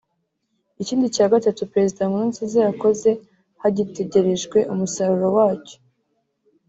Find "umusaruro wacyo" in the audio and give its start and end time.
4.73-5.77